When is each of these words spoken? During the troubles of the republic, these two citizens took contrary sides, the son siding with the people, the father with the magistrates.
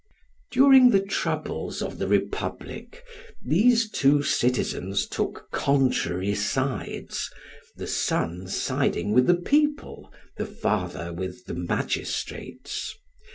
During 0.49 0.89
the 0.89 0.99
troubles 0.99 1.79
of 1.83 1.99
the 1.99 2.07
republic, 2.07 3.03
these 3.45 3.87
two 3.87 4.23
citizens 4.23 5.05
took 5.05 5.49
contrary 5.51 6.33
sides, 6.33 7.29
the 7.75 7.85
son 7.85 8.47
siding 8.47 9.11
with 9.13 9.27
the 9.27 9.35
people, 9.37 10.11
the 10.37 10.47
father 10.47 11.13
with 11.13 11.45
the 11.45 11.53
magistrates. 11.53 12.95